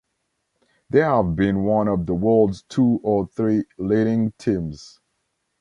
They 0.89 1.01
have 1.01 1.35
been 1.35 1.63
one 1.63 1.87
of 1.87 2.07
the 2.07 2.15
world's 2.15 2.63
two 2.63 2.99
or 3.03 3.27
three 3.27 3.65
leading 3.77 4.31
teams. 4.39 4.99